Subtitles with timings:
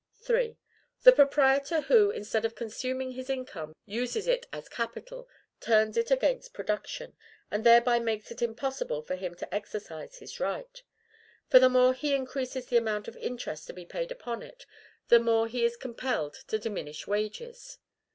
[0.27, 0.57] III.
[1.03, 6.55] The proprietor who, instead of consuming his income, uses it as capital, turns it against
[6.55, 7.15] production,
[7.51, 10.81] and thereby makes it impossible for him to exercise his right.
[11.49, 14.65] For the more he increases the amount of interest to be paid upon it,
[15.09, 17.77] the more he is compelled to diminish wages.